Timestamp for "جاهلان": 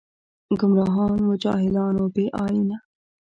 1.43-1.95